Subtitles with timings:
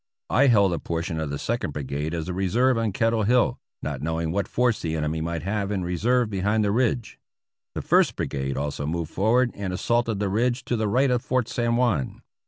[0.31, 4.01] I held a portion of the Second Brigade as a reserve on Kettle Hill, not
[4.01, 7.19] knowing what force the enemy might have in re serve behind the ridge.
[7.75, 11.21] The First Brigade also moved for ward and assaulted the ridge to the right of
[11.21, 12.23] Fort San Juan.